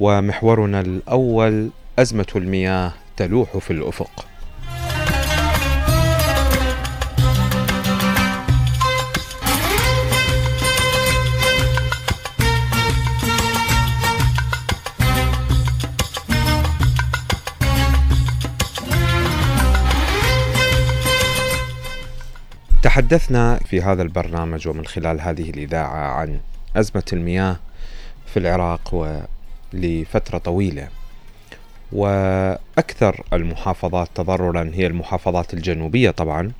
ومحورنا 0.00 0.80
الأول 0.80 1.70
أزمة 1.98 2.26
المياه 2.36 2.92
تلوح 3.16 3.56
في 3.56 3.72
الأفق. 3.72 4.26
تحدثنا 22.82 23.56
في 23.56 23.82
هذا 23.82 24.02
البرنامج 24.02 24.68
ومن 24.68 24.86
خلال 24.86 25.20
هذه 25.20 25.50
الإذاعة 25.50 26.12
عن 26.12 26.40
أزمة 26.76 27.04
المياه 27.12 27.56
في 28.26 28.38
العراق 28.38 28.94
ولفترة 29.76 30.38
طويلة. 30.38 30.88
وأكثر 31.92 33.24
المحافظات 33.32 34.08
تضررا 34.14 34.70
هي 34.74 34.86
المحافظات 34.86 35.54
الجنوبية 35.54 36.10
طبعا 36.10 36.52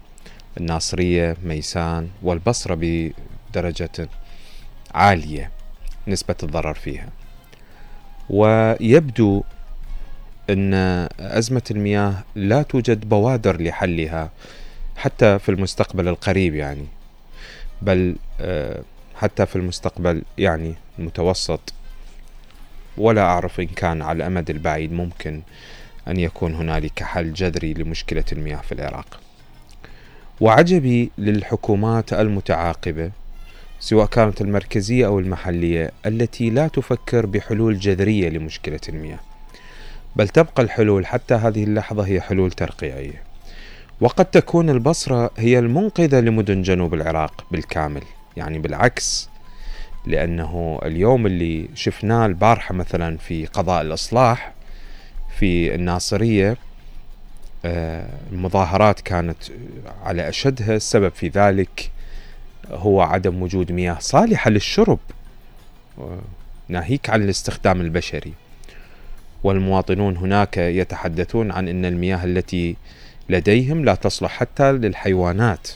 الناصرية 0.57 1.37
ميسان 1.45 2.09
والبصرة 2.23 2.75
بدرجة 2.81 4.09
عالية 4.95 5.51
نسبة 6.09 6.35
الضرر 6.43 6.75
فيها. 6.75 7.09
ويبدو 8.31 9.43
أن 10.51 10.75
أزمة 11.21 11.63
المياه 11.71 12.15
لا 12.35 12.63
توجد 12.63 13.09
بوادر 13.09 13.63
لحلها 13.63 14.31
حتى 14.97 15.39
في 15.39 15.49
المستقبل 15.49 16.09
القريب 16.09 16.55
يعني 16.55 16.87
بل 17.83 18.17
آه، 18.41 18.83
حتى 19.15 19.47
في 19.47 19.57
المستقبل 19.57 20.23
يعني 20.39 20.75
المتوسط 20.99 21.73
ولا 22.99 23.23
أعرف 23.23 23.61
إن 23.61 23.67
كان 23.67 24.03
على 24.03 24.17
الأمد 24.17 24.51
البعيد 24.51 24.93
ممكن 24.93 25.43
أن 26.09 26.17
يكون 26.21 26.55
هنالك 26.55 27.03
حل 27.03 27.33
جذري 27.33 27.75
لمشكلة 27.75 28.25
المياه 28.33 28.61
في 28.61 28.73
العراق. 28.73 29.21
وعجبي 30.41 31.11
للحكومات 31.19 32.13
المتعاقبة 32.13 33.11
سواء 33.81 34.07
كانت 34.07 34.41
المركزية 34.41 35.07
أو 35.07 35.19
المحلية 35.19 35.91
التي 36.07 36.51
لا 36.51 36.69
تفكر 36.69 37.27
بحلول 37.27 37.79
جذرية 37.79 38.29
لمشكلة 38.29 38.81
المياه. 38.89 39.19
بل 40.17 40.29
تبقى 40.29 40.63
الحلول 40.63 41.07
حتى 41.07 41.35
هذه 41.35 41.65
اللحظة 41.65 42.07
هي 42.07 42.21
حلول 42.21 42.51
ترقيعية. 42.51 43.23
وقد 44.01 44.25
تكون 44.25 44.71
البصرة 44.71 45.31
هي 45.39 45.59
المنقذة 45.59 46.21
لمدن 46.21 46.63
جنوب 46.63 46.95
العراق 46.95 47.47
بالكامل 47.51 48.03
يعني 48.37 48.59
بالعكس 48.59 49.29
لأنه 50.07 50.81
اليوم 50.85 51.27
اللي 51.27 51.69
شفناه 51.75 52.27
البارحة 52.27 52.75
مثلا 52.75 53.17
في 53.17 53.47
قضاء 53.47 53.83
الإصلاح 53.83 54.53
في 55.39 55.75
الناصرية 55.75 56.57
آه، 57.65 58.09
المظاهرات 58.33 59.01
كانت 59.01 59.37
على 60.03 60.29
أشدها. 60.29 60.77
السبب 60.77 61.09
في 61.09 61.29
ذلك 61.29 61.91
هو 62.71 63.01
عدم 63.01 63.43
وجود 63.43 63.73
مياه 63.73 63.97
صالحة 64.01 64.51
للشرب 64.51 64.99
ناهيك 66.69 67.11
عن 67.11 67.23
الاستخدام 67.23 67.81
البشري. 67.81 68.33
والمواطنون 69.45 70.17
هناك 70.17 70.57
يتحدثون 70.57 71.51
عن 71.51 71.69
أن 71.69 71.85
المياه 71.85 72.25
التي 72.25 72.77
لديهم 73.29 73.85
لا 73.85 73.95
تصلح 73.95 74.31
حتى 74.31 74.73
للحيوانات. 74.73 75.69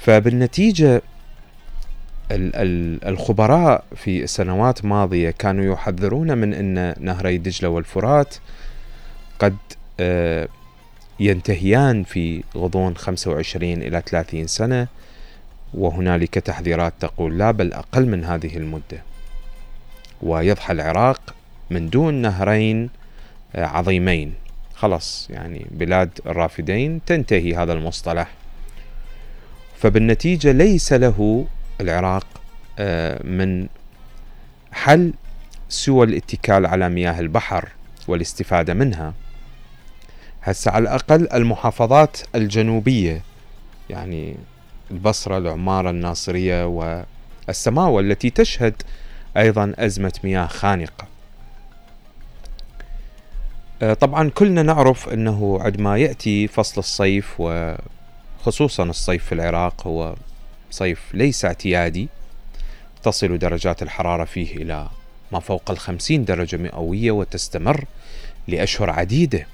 فبالنتيجة 0.00 1.02
الخبراء 2.30 3.84
في 3.96 4.26
سنوات 4.26 4.84
ماضية 4.84 5.30
كانوا 5.30 5.74
يحذرون 5.74 6.38
من 6.38 6.54
أن 6.54 6.94
نهري 7.00 7.38
دجلة 7.38 7.68
والفرات 7.68 8.34
قد 9.38 9.56
آه، 10.00 10.48
ينتهيان 11.20 12.04
في 12.04 12.44
غضون 12.56 12.96
25 12.96 13.72
إلى 13.72 14.02
30 14.06 14.46
سنة 14.46 14.86
وهنالك 15.74 16.34
تحذيرات 16.34 16.92
تقول 17.00 17.38
لا 17.38 17.50
بل 17.50 17.72
أقل 17.72 18.06
من 18.06 18.24
هذه 18.24 18.56
المدة. 18.56 19.02
ويضحى 20.22 20.72
العراق 20.72 21.34
من 21.70 21.90
دون 21.90 22.14
نهرين 22.14 22.90
آه، 23.56 23.66
عظيمين. 23.66 24.34
خلاص 24.74 25.28
يعني 25.30 25.66
بلاد 25.70 26.10
الرافدين 26.26 27.00
تنتهي 27.06 27.54
هذا 27.54 27.72
المصطلح. 27.72 28.30
فبالنتيجة 29.78 30.52
ليس 30.52 30.92
له 30.92 31.46
العراق 31.80 32.26
آه، 32.78 33.26
من 33.26 33.68
حل 34.72 35.12
سوى 35.68 36.06
الاتكال 36.06 36.66
على 36.66 36.88
مياه 36.88 37.20
البحر 37.20 37.68
والاستفادة 38.08 38.74
منها. 38.74 39.14
هسه 40.42 40.70
على 40.70 40.82
الأقل 40.82 41.28
المحافظات 41.32 42.16
الجنوبية 42.34 43.22
يعني 43.90 44.36
البصرة 44.90 45.38
العمارة 45.38 45.90
الناصرية 45.90 46.66
والسماوة 46.66 48.00
التي 48.00 48.30
تشهد 48.30 48.82
أيضا 49.36 49.74
أزمة 49.78 50.12
مياه 50.24 50.46
خانقة. 50.46 51.06
آه، 53.82 53.94
طبعا 53.94 54.30
كلنا 54.30 54.62
نعرف 54.62 55.08
أنه 55.08 55.58
عندما 55.60 55.96
يأتي 55.98 56.48
فصل 56.48 56.78
الصيف 56.78 57.34
وخصوصا 57.38 58.82
الصيف 58.82 59.24
في 59.24 59.32
العراق 59.32 59.86
هو 59.86 60.14
صيف 60.70 61.14
ليس 61.14 61.44
اعتيادي 61.44 62.08
تصل 63.02 63.38
درجات 63.38 63.82
الحرارة 63.82 64.24
فيه 64.24 64.56
إلى 64.56 64.88
ما 65.32 65.40
فوق 65.40 65.70
الخمسين 65.70 66.24
درجة 66.24 66.56
مئوية 66.56 67.10
وتستمر 67.10 67.84
لأشهر 68.48 68.90
عديدة. 68.90 69.46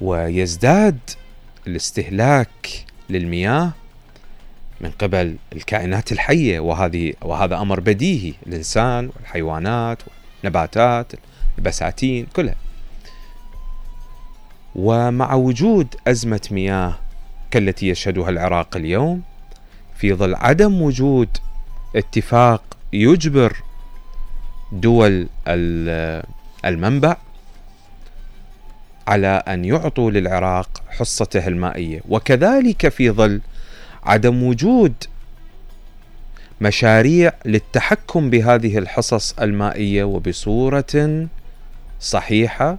ويزداد 0.00 0.98
الاستهلاك 1.66 2.84
للمياه 3.10 3.72
من 4.80 4.90
قبل 4.90 5.36
الكائنات 5.52 6.12
الحية 6.12 6.60
وهذه 6.60 7.12
وهذا 7.22 7.56
أمر 7.56 7.80
بديهي 7.80 8.34
الإنسان 8.46 9.10
والحيوانات 9.16 9.98
والنباتات 10.42 11.12
البساتين 11.58 12.26
كلها. 12.26 12.56
ومع 14.74 15.34
وجود 15.34 15.94
أزمة 16.06 16.48
مياه 16.50 16.98
كالتي 17.50 17.88
يشهدها 17.88 18.30
العراق 18.30 18.76
اليوم 18.76 19.22
في 20.02 20.14
ظل 20.14 20.34
عدم 20.34 20.82
وجود 20.82 21.28
اتفاق 21.96 22.62
يجبر 22.92 23.56
دول 24.72 25.28
المنبع 26.64 27.16
على 29.06 29.42
أن 29.48 29.64
يعطوا 29.64 30.10
للعراق 30.10 30.82
حصته 30.88 31.48
المائية. 31.48 32.00
وكذلك 32.08 32.88
في 32.88 33.10
ظل 33.10 33.40
عدم 34.04 34.42
وجود 34.42 34.94
مشاريع 36.60 37.32
للتحكم 37.44 38.30
بهذه 38.30 38.78
الحصص 38.78 39.32
المائية 39.38 40.04
وبصورة 40.04 41.26
صحيحة 42.00 42.78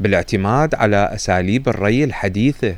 بالاعتماد 0.00 0.74
على 0.74 0.96
أساليب 1.14 1.68
الري 1.68 2.04
الحديثة 2.04 2.76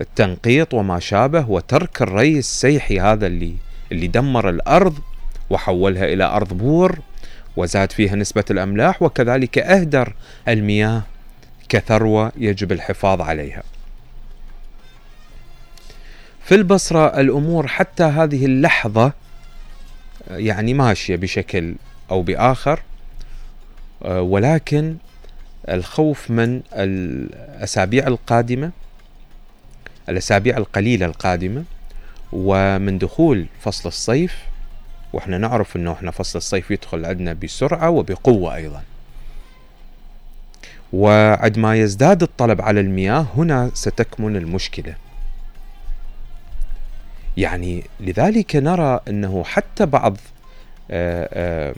التنقيط 0.00 0.74
وما 0.74 0.98
شابه 0.98 1.50
وترك 1.50 2.02
الري 2.02 2.38
السيحي 2.38 3.00
هذا 3.00 3.26
اللي 3.26 3.54
اللي 3.92 4.06
دمر 4.06 4.48
الأرض 4.48 4.98
وحولها 5.50 6.04
إلى 6.04 6.24
أرض 6.24 6.52
بور 6.52 6.98
وزاد 7.56 7.92
فيها 7.92 8.16
نسبة 8.16 8.44
الأملاح 8.50 9.02
وكذلك 9.02 9.58
أهدر 9.58 10.14
المياه 10.48 11.02
كثروة 11.68 12.32
يجب 12.36 12.72
الحفاظ 12.72 13.20
عليها. 13.20 13.62
في 16.44 16.54
البصرة 16.54 17.20
الأمور 17.20 17.66
حتى 17.66 18.04
هذه 18.04 18.46
اللحظة 18.46 19.12
يعني 20.30 20.74
ماشية 20.74 21.16
بشكل 21.16 21.74
أو 22.10 22.22
بآخر 22.22 22.80
ولكن 24.04 24.96
الخوف 25.68 26.30
من 26.30 26.60
الأسابيع 26.72 28.06
القادمة 28.06 28.70
الأسابيع 30.10 30.56
القليلة 30.56 31.06
القادمة 31.06 31.64
ومن 32.32 32.98
دخول 32.98 33.46
فصل 33.60 33.88
الصيف 33.88 34.36
وإحنا 35.12 35.38
نعرف 35.38 35.76
إنه 35.76 35.92
إحنا 35.92 36.10
فصل 36.10 36.38
الصيف 36.38 36.70
يدخل 36.70 37.04
عندنا 37.06 37.32
بسرعة 37.32 37.90
وبقوة 37.90 38.54
أيضا. 38.54 38.82
وعندما 40.92 41.76
يزداد 41.76 42.22
الطلب 42.22 42.62
على 42.62 42.80
المياه 42.80 43.26
هنا 43.36 43.70
ستكمن 43.74 44.36
المشكلة. 44.36 44.94
يعني 47.36 47.84
لذلك 48.00 48.56
نرى 48.56 49.00
إنه 49.08 49.44
حتى 49.44 49.86
بعض 49.86 50.16
آآ 50.90 51.28
آآ 51.32 51.74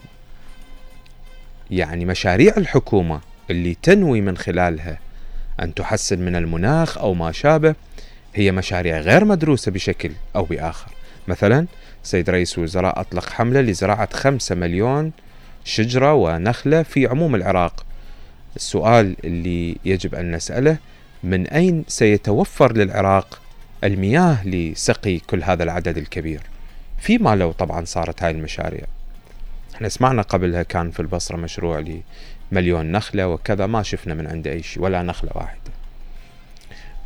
يعني 1.71 2.05
مشاريع 2.05 2.57
الحكومة 2.57 3.21
اللي 3.51 3.77
تنوي 3.83 4.21
من 4.21 4.37
خلالها 4.37 4.99
أن 5.61 5.75
تحسن 5.75 6.19
من 6.19 6.37
المناخ 6.37 6.99
أو 6.99 7.15
ما 7.15 7.33
شابه 7.33 7.75
هي 8.35 8.53
مشاريع 8.53 8.99
غير 8.99 9.25
مدروسة 9.25 9.73
بشكل 9.73 10.11
أو 10.37 10.45
بآخر. 10.45 10.91
مثلا 11.29 11.67
سيد 12.03 12.31
رئيس 12.31 12.59
الوزراء 12.59 13.01
أطلق 13.01 13.31
حملة 13.31 13.61
لزراعة 13.61 14.09
خمسة 14.17 14.55
مليون 14.55 15.13
شجرة 15.65 16.15
ونخلة 16.15 16.83
في 16.83 17.07
عموم 17.07 17.35
العراق. 17.35 17.87
السؤال 18.57 19.17
اللي 19.25 19.77
يجب 19.85 20.15
أن 20.15 20.33
نسأله 20.33 20.77
من 21.25 21.47
أين 21.47 21.85
سيتوفر 21.89 22.73
للعراق 22.73 23.41
المياه 23.85 24.47
لسقي 24.47 25.19
كل 25.19 25.43
هذا 25.43 25.63
العدد 25.63 25.97
الكبير؟ 25.97 26.41
فيما 26.99 27.37
لو 27.37 27.53
طبعا 27.53 27.85
صارت 27.85 28.23
هاي 28.23 28.31
المشاريع. 28.31 28.85
إحنا 29.75 29.89
سمعنا 29.89 30.23
قبلها 30.23 30.63
كان 30.63 30.91
في 30.91 31.01
البصرة 31.01 31.37
مشروع 31.37 32.03
لمليون 32.53 32.93
نخلة 32.93 33.29
وكذا 33.29 33.67
ما 33.67 33.83
شفنا 33.83 34.15
من 34.15 34.27
عنده 34.27 34.53
أي 34.53 34.63
شيء 34.63 34.83
ولا 34.83 35.03
نخلة 35.03 35.31
واحدة. 35.35 35.62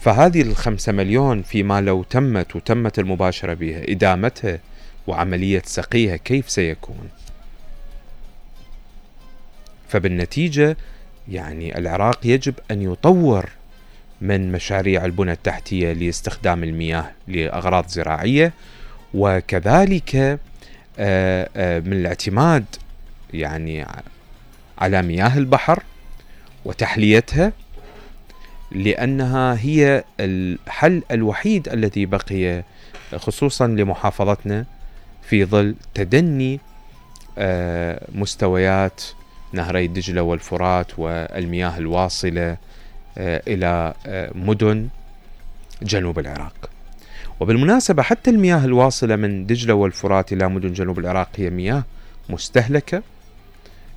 فهذه 0.06 0.42
الخمسة 0.42 0.92
مليون 0.92 1.42
فيما 1.42 1.80
لو 1.80 2.02
تمت 2.02 2.56
وتمت 2.56 2.98
المباشرة 2.98 3.54
بها 3.54 3.82
إدامتها 3.88 4.58
وعملية 5.06 5.62
سقيها 5.64 6.16
كيف 6.16 6.50
سيكون؟ 6.50 7.08
فبالنتيجة 9.88 10.76
يعني 11.28 11.78
العراق 11.78 12.26
يجب 12.26 12.54
أن 12.70 12.82
يطور 12.82 13.48
من 14.20 14.52
مشاريع 14.52 15.04
البنى 15.04 15.32
التحتية 15.32 15.92
لاستخدام 15.92 16.64
المياه 16.64 17.10
لأغراض 17.28 17.88
زراعية 17.88 18.52
وكذلك 19.14 20.16
آه، 20.98 21.48
آه، 21.56 21.80
من 21.80 21.92
الاعتماد 21.92 22.64
يعني 23.34 23.86
على 24.78 25.02
مياه 25.02 25.38
البحر 25.38 25.82
وتحليتها 26.64 27.52
لأنها 28.76 29.58
هي 29.60 30.04
الحل 30.20 31.02
الوحيد 31.10 31.68
الذي 31.68 32.06
بقي 32.06 32.64
خصوصا 33.16 33.66
لمحافظتنا 33.66 34.64
في 35.22 35.44
ظل 35.44 35.74
تدني 35.94 36.60
آه، 37.38 38.06
مستويات 38.14 39.02
نهري 39.52 39.86
دجلة 39.86 40.22
والفرات 40.22 40.98
والمياه 40.98 41.78
الواصلة 41.78 42.56
آه، 43.18 43.42
إلى 43.46 43.94
آه، 44.06 44.30
مدن 44.34 44.88
جنوب 45.82 46.18
العراق. 46.18 46.70
وبالمناسبة 47.40 48.02
حتى 48.02 48.30
المياه 48.30 48.64
الواصلة 48.64 49.16
من 49.16 49.46
دجلة 49.46 49.74
والفرات 49.74 50.32
إلى 50.32 50.48
مدن 50.48 50.72
جنوب 50.72 50.98
العراق 50.98 51.28
هي 51.36 51.50
مياه 51.50 51.84
مستهلكة 52.28 53.02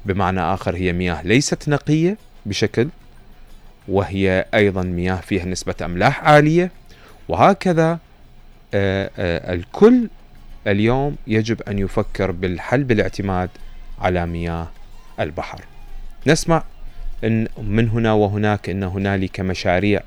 بمعنى 0.05 0.41
آخر 0.41 0.75
هي 0.75 0.93
مياه 0.93 1.21
ليست 1.23 1.69
نقية 1.69 2.17
بشكل 2.45 2.89
وهي 3.87 4.45
أيضا 4.53 4.83
مياه 4.83 5.15
فيها 5.15 5.45
نسبة 5.45 5.75
أملاح 5.81 6.23
عالية. 6.23 6.71
وهكذا 7.27 7.99
الكل 8.73 10.09
اليوم 10.67 11.15
يجب 11.27 11.61
أن 11.61 11.79
يفكر 11.79 12.31
بالحل 12.31 12.83
بالاعتماد 12.83 13.49
على 14.01 14.25
مياه 14.25 14.67
البحر. 15.19 15.61
نسمع 16.27 16.63
إن 17.23 17.47
من 17.57 17.89
هنا 17.89 18.13
وهناك 18.13 18.69
أن 18.69 18.83
هنالك 18.83 19.39
مشاريع 19.39 20.01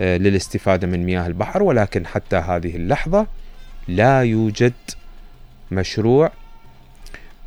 آه، 0.00 0.16
للاستفادة 0.16 0.86
من 0.86 1.04
مياه 1.04 1.26
البحر 1.26 1.62
ولكن 1.62 2.06
حتى 2.06 2.36
هذه 2.36 2.76
اللحظة 2.76 3.26
لا 3.88 4.22
يوجد 4.22 4.72
مشروع 5.70 6.32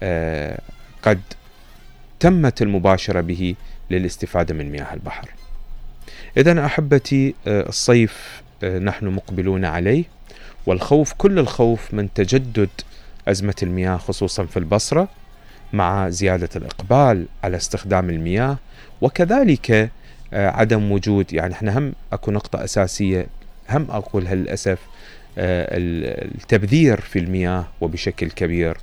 آه، 0.04 0.60
قد 1.02 1.22
تمت 2.20 2.62
المباشرة 2.62 3.22
به 3.22 3.56
للاستفادة 3.92 4.54
من 4.54 4.72
مياه 4.72 4.94
البحر. 4.94 5.30
إذا 6.38 6.66
أحبتي 6.66 7.36
آه، 7.48 7.70
الصيف 7.70 8.42
نحن 8.64 9.06
مقبلون 9.06 9.66
عليه 9.66 10.04
والخوف 10.66 11.14
كل 11.14 11.40
الخوف 11.40 11.94
من 11.94 12.14
تجدد 12.14 12.70
أزمة 13.28 13.56
المياه 13.64 13.98
خصوصا 13.98 14.46
في 14.46 14.58
البصرة 14.58 15.08
مع 15.74 16.10
زيادة 16.10 16.50
الإقبال 16.56 17.26
على 17.44 17.58
استخدام 17.58 18.10
المياه 18.10 18.58
وكذلك 19.02 19.92
آه، 20.34 20.50
عدم 20.50 20.92
وجود 20.92 21.34
يعني 21.34 21.54
إحنا 21.54 21.78
هم 21.78 21.94
أكو 22.14 22.32
نقطة 22.32 22.64
أساسية 22.64 23.28
هم 23.70 23.88
أقولها 23.92 24.36
للأسف 24.36 24.80
آه، 25.38 25.68
التبذير 25.78 27.02
في 27.02 27.20
المياه 27.20 27.68
وبشكل 27.82 28.32
كبير 28.32 28.78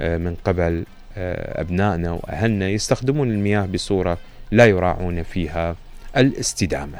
آه، 0.00 0.18
من 0.18 0.34
قبل 0.44 0.84
أبنائنا 1.16 2.12
وأهلنا 2.12 2.68
يستخدمون 2.68 3.30
المياه 3.30 3.66
بصورة 3.66 4.18
لا 4.50 4.66
يراعون 4.66 5.22
فيها. 5.22 5.76
الاستدامة. 6.16 6.98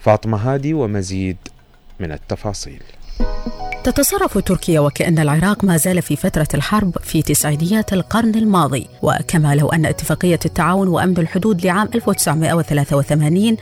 فاطمة 0.00 0.36
هادي 0.38 0.74
ومزيد 0.74 1.36
من 2.00 2.12
التفاصيل. 2.12 2.82
تتصرف 3.84 4.38
تركيا 4.38 4.80
وكأن 4.80 5.18
العراق 5.18 5.64
ما 5.64 5.76
زال 5.76 6.02
في 6.02 6.16
فترة 6.16 6.48
الحرب 6.54 6.96
في 7.02 7.22
تسعينيات 7.22 7.92
القرن 7.92 8.34
الماضي. 8.34 8.86
وكما 9.02 9.54
لو 9.54 9.68
أن 9.68 9.86
اتفاقية 9.86 10.38
التعاون 10.44 10.88
وأمن 10.88 11.18
الحدود 11.18 11.66
لعام 11.66 11.88
1983 11.94 13.56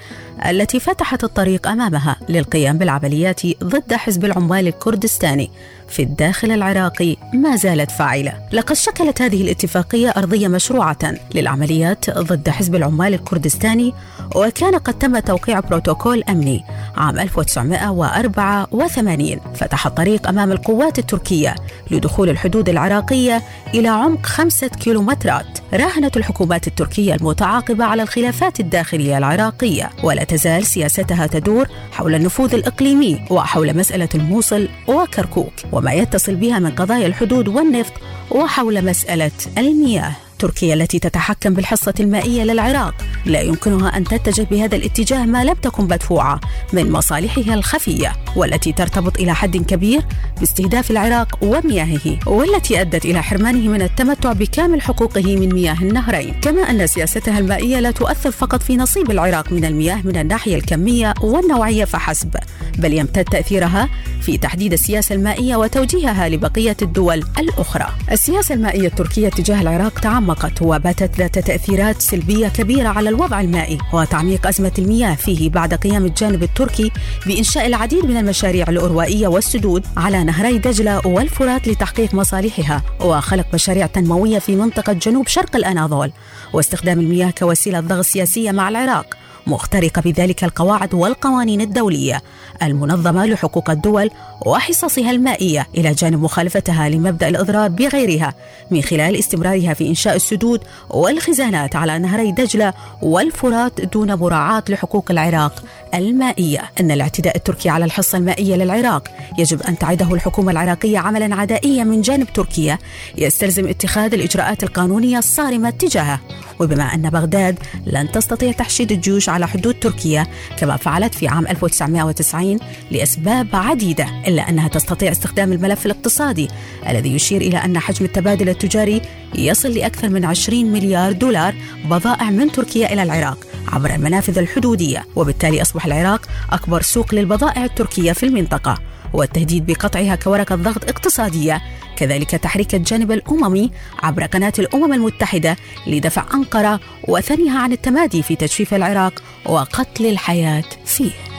التي 0.46 0.80
فتحت 0.80 1.24
الطريق 1.24 1.68
أمامها 1.68 2.16
للقيام 2.28 2.78
بالعمليات 2.78 3.40
ضد 3.64 3.94
حزب 3.94 4.24
العمال 4.24 4.68
الكردستاني 4.68 5.50
في 5.88 6.02
الداخل 6.02 6.50
العراقي 6.50 7.16
ما 7.34 7.56
زالت 7.56 7.90
فاعلة. 7.90 8.32
لقد 8.52 8.76
شكلت 8.76 9.22
هذه 9.22 9.42
الاتفاقية 9.42 10.08
أرضية 10.08 10.48
مشروعة 10.48 11.14
للعمليات 11.34 12.10
ضد 12.10 12.50
حزب 12.50 12.74
العمال 12.74 13.14
الكردستاني 13.14 13.94
وكان 14.34 14.74
قد 14.74 14.98
تم 14.98 15.18
توقيع 15.18 15.60
بروتوكول 15.60 16.22
أمني 16.28 16.64
عام 16.96 17.18
1984 17.18 19.40
فتح 19.54 19.86
الطريق 19.86 20.28
أمام 20.28 20.52
القوات 20.52 20.98
التركية 20.98 21.54
لدخول 21.90 22.30
الحدود 22.30 22.68
العراقية 22.68 23.42
إلى 23.74 23.88
عمق 23.88 24.26
خمسة 24.26 24.68
كيلومترات. 24.68 25.58
راهنت 25.74 26.16
الحكومات 26.16 26.66
التركية 26.66 27.14
المتعاقبة 27.14 27.84
على 27.84 28.02
الخلافات 28.02 28.60
الداخلية 28.60 29.18
العراقية 29.18 29.90
ولا 30.02 30.24
تزال 30.24 30.66
سياستها 30.66 31.26
تدور 31.26 31.66
حول 31.92 32.14
النفوذ 32.14 32.54
الإقليمي 32.54 33.24
وحول 33.30 33.76
مسألة 33.76 34.08
الموصل 34.14 34.68
وكركوك 34.88 35.52
وما 35.72 35.92
يتصل 35.92 36.34
بها 36.34 36.58
من 36.58 36.70
قضايا 36.70 37.06
الحدود 37.06 37.48
والنفط 37.48 37.92
وحول 38.30 38.84
مسألة 38.84 39.30
المياه. 39.58 40.12
تركيا 40.42 40.74
التي 40.74 40.98
تتحكم 40.98 41.54
بالحصة 41.54 41.94
المائية 42.00 42.42
للعراق. 42.42 42.94
لا 43.26 43.40
يمكنها 43.40 43.96
أن 43.96 44.04
تتجه 44.04 44.46
بهذا 44.50 44.76
الاتجاه 44.76 45.24
ما 45.24 45.44
لم 45.44 45.54
تكن 45.54 45.84
مدفوعة 45.84 46.40
من 46.72 46.92
مصالحها 46.92 47.54
الخفية 47.54 48.12
والتي 48.36 48.72
ترتبط 48.72 49.20
إلى 49.20 49.34
حد 49.34 49.56
كبير 49.56 50.02
باستهداف 50.40 50.90
العراق 50.90 51.38
ومياهه 51.42 52.18
والتي 52.26 52.80
أدت 52.80 53.04
إلى 53.04 53.22
حرمانه 53.22 53.68
من 53.68 53.82
التمتع 53.82 54.32
بكامل 54.32 54.82
حقوقه 54.82 55.36
من 55.36 55.54
مياه 55.54 55.76
النهرين. 55.82 56.34
كما 56.40 56.70
أن 56.70 56.86
سياستها 56.86 57.38
المائية 57.38 57.80
لا 57.80 57.90
تؤثر 57.90 58.30
فقط 58.30 58.62
في 58.62 58.76
نصيب 58.76 59.10
العراق 59.10 59.52
من 59.52 59.64
المياه 59.64 60.00
من 60.04 60.16
الناحية 60.16 60.56
الكمية 60.56 61.14
والنوعية 61.20 61.84
فحسب 61.84 62.34
بل 62.78 62.92
يمتد 62.92 63.24
تأثيرها 63.24 63.88
في 64.20 64.38
تحديد 64.38 64.72
السياسة 64.72 65.14
المائية 65.14 65.56
وتوجيهها 65.56 66.28
لبقية 66.28 66.76
الدول 66.82 67.24
الأخرى. 67.38 67.88
السياسة 68.12 68.54
المائية 68.54 68.86
التركية 68.86 69.28
تجاه 69.28 69.60
العراق 69.60 69.98
تعمقت 70.32 70.62
وباتت 70.62 71.18
ذات 71.18 71.38
تأثيرات 71.38 72.02
سلبية 72.02 72.48
كبيرة 72.48 72.88
على 72.88 73.08
الوضع 73.08 73.40
المائي 73.40 73.78
وتعميق 73.92 74.46
أزمة 74.46 74.72
المياه 74.78 75.14
فيه 75.14 75.50
بعد 75.50 75.74
قيام 75.74 76.04
الجانب 76.04 76.42
التركي 76.42 76.90
بإنشاء 77.26 77.66
العديد 77.66 78.04
من 78.04 78.16
المشاريع 78.16 78.66
الأروائية 78.68 79.28
والسدود 79.28 79.86
على 79.96 80.24
نهري 80.24 80.58
دجلة 80.58 81.06
والفرات 81.06 81.68
لتحقيق 81.68 82.14
مصالحها 82.14 82.82
وخلق 83.00 83.46
مشاريع 83.54 83.86
تنموية 83.86 84.38
في 84.38 84.56
منطقة 84.56 84.92
جنوب 84.92 85.28
شرق 85.28 85.56
الأناضول 85.56 86.12
واستخدام 86.52 87.00
المياه 87.00 87.30
كوسيلة 87.30 87.80
ضغط 87.80 88.04
سياسية 88.04 88.50
مع 88.50 88.68
العراق. 88.68 89.21
مخترقة 89.46 90.02
بذلك 90.02 90.44
القواعد 90.44 90.94
والقوانين 90.94 91.60
الدولية 91.60 92.22
المنظمة 92.62 93.26
لحقوق 93.26 93.70
الدول 93.70 94.10
وحصصها 94.46 95.10
المائية 95.10 95.66
إلى 95.76 95.92
جانب 95.92 96.22
مخالفتها 96.22 96.88
لمبدأ 96.88 97.28
الإضرار 97.28 97.68
بغيرها 97.68 98.34
من 98.70 98.82
خلال 98.82 99.16
استمرارها 99.16 99.74
في 99.74 99.88
إنشاء 99.88 100.16
السدود 100.16 100.60
والخزانات 100.90 101.76
على 101.76 101.98
نهري 101.98 102.32
دجلة 102.32 102.74
والفرات 103.02 103.80
دون 103.80 104.14
مراعاة 104.14 104.62
لحقوق 104.68 105.10
العراق 105.10 105.64
المائية. 105.94 106.70
إن 106.80 106.90
الاعتداء 106.90 107.36
التركي 107.36 107.68
على 107.68 107.84
الحصة 107.84 108.18
المائية 108.18 108.56
للعراق 108.56 109.08
يجب 109.38 109.62
أن 109.62 109.78
تعده 109.78 110.14
الحكومة 110.14 110.52
العراقية 110.52 110.98
عملا 110.98 111.34
عدائيا 111.34 111.84
من 111.84 112.00
جانب 112.00 112.32
تركيا 112.32 112.78
يستلزم 113.18 113.68
اتخاذ 113.68 114.14
الإجراءات 114.14 114.62
القانونية 114.62 115.18
الصارمة 115.18 115.70
تجاهه. 115.70 116.20
وبما 116.60 116.82
أن 116.94 117.10
بغداد 117.10 117.58
لن 117.86 118.12
تستطيع 118.12 118.52
تحشيد 118.52 118.92
الجيوش 118.92 119.28
على 119.32 119.48
حدود 119.48 119.74
تركيا 119.74 120.26
كما 120.58 120.76
فعلت 120.76 121.14
في 121.14 121.28
عام 121.28 121.46
1990 121.46 122.58
لأسباب 122.90 123.48
عديدة 123.52 124.06
إلا 124.26 124.48
أنها 124.48 124.68
تستطيع 124.68 125.12
استخدام 125.12 125.52
الملف 125.52 125.86
الاقتصادي 125.86 126.48
الذي 126.88 127.14
يشير 127.14 127.40
إلى 127.40 127.56
أن 127.56 127.78
حجم 127.78 128.04
التبادل 128.04 128.48
التجاري 128.48 129.02
يصل 129.34 129.68
لأكثر 129.68 130.08
من 130.08 130.24
20 130.24 130.72
مليار 130.72 131.12
دولار 131.12 131.54
بضائع 131.84 132.30
من 132.30 132.52
تركيا 132.52 132.92
إلى 132.92 133.02
العراق 133.02 133.38
عبر 133.68 133.94
المنافذ 133.94 134.38
الحدودية 134.38 135.04
وبالتالي 135.16 135.62
أصبح 135.62 135.86
العراق 135.86 136.20
أكبر 136.50 136.82
سوق 136.82 137.14
للبضائع 137.14 137.64
التركية 137.64 138.12
في 138.12 138.26
المنطقة. 138.26 138.91
والتهديد 139.12 139.66
بقطعها 139.66 140.14
كورقة 140.14 140.54
ضغط 140.54 140.84
اقتصادية 140.88 141.62
كذلك 141.96 142.30
تحريك 142.30 142.74
الجانب 142.74 143.12
الأممي 143.12 143.70
عبر 144.02 144.24
قناة 144.24 144.52
الأمم 144.58 144.92
المتحدة 144.92 145.56
لدفع 145.86 146.24
أنقرة 146.34 146.80
وثنيها 147.08 147.58
عن 147.58 147.72
التمادي 147.72 148.22
في 148.22 148.36
تجفيف 148.36 148.74
العراق 148.74 149.22
وقتل 149.46 150.06
الحياة 150.06 150.64
فيه. 150.84 151.31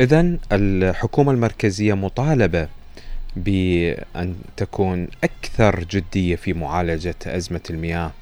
إذا 0.00 0.36
الحكومة 0.52 1.32
المركزية 1.32 1.94
مطالبة 1.94 2.68
بأن 3.36 4.34
تكون 4.56 5.08
أكثر 5.24 5.84
جدية 5.84 6.36
في 6.36 6.52
معالجة 6.52 7.14
أزمة 7.26 7.60
المياه 7.70 8.12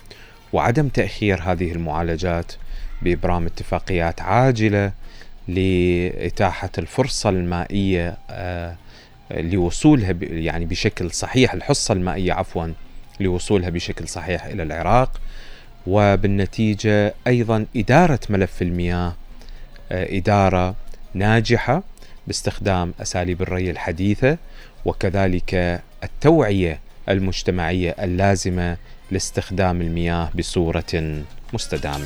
وعدم 0.52 0.88
تأخير 0.88 1.40
هذه 1.42 1.72
المعالجات 1.72 2.52
بإبرام 3.02 3.46
اتفاقيات 3.46 4.22
عاجلة 4.22 4.92
لإتاحة 5.48 6.70
الفرصة 6.78 7.30
المائية 7.30 8.16
آه، 8.30 8.76
لوصولها 9.30 10.14
يعني 10.22 10.64
بشكل 10.64 11.10
صحيح 11.10 11.54
الحصة 11.54 11.92
المائية 11.92 12.32
عفوا 12.32 12.72
لوصولها 13.20 13.70
بشكل 13.70 14.08
صحيح 14.08 14.44
إلى 14.44 14.62
العراق. 14.62 15.20
وبالنتيجة 15.86 17.14
أيضا 17.26 17.66
إدارة 17.76 18.20
ملف 18.30 18.62
المياه 18.62 19.14
آه، 19.92 20.16
إدارة 20.18 20.74
ناجحة 21.16 21.82
باستخدام 22.26 22.94
أساليب 23.02 23.42
الري 23.42 23.70
الحديثة 23.70 24.38
وكذلك 24.84 25.80
التوعية 26.04 26.80
المجتمعية 27.08 27.94
اللازمة 28.02 28.76
لاستخدام 29.10 29.80
المياه 29.80 30.30
بصورة 30.34 31.22
مستدامة. 31.52 32.05